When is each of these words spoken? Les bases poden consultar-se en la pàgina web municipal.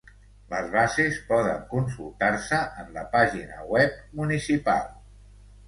Les 0.53 0.69
bases 0.75 1.19
poden 1.27 1.59
consultar-se 1.73 2.63
en 2.85 2.91
la 2.97 3.05
pàgina 3.13 3.69
web 3.77 4.03
municipal. 4.25 4.93